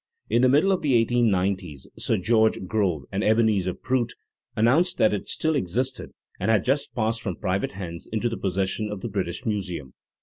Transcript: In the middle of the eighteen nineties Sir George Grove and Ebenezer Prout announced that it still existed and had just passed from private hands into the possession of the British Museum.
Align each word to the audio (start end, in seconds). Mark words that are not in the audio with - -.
In 0.31 0.41
the 0.41 0.49
middle 0.49 0.71
of 0.71 0.81
the 0.81 0.95
eighteen 0.95 1.29
nineties 1.29 1.87
Sir 1.95 2.17
George 2.17 2.65
Grove 2.65 3.03
and 3.11 3.23
Ebenezer 3.23 3.75
Prout 3.75 4.13
announced 4.55 4.97
that 4.97 5.13
it 5.13 5.29
still 5.29 5.55
existed 5.55 6.09
and 6.39 6.49
had 6.49 6.65
just 6.65 6.95
passed 6.95 7.21
from 7.21 7.35
private 7.35 7.73
hands 7.73 8.07
into 8.11 8.27
the 8.27 8.35
possession 8.35 8.89
of 8.91 9.01
the 9.01 9.09
British 9.09 9.45
Museum. 9.45 9.93